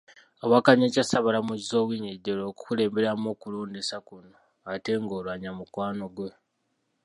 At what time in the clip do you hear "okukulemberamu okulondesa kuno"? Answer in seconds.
2.47-4.33